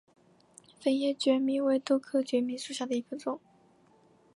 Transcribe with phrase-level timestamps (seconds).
[0.81, 3.39] 粉叶决明为豆科决明属下的一个种。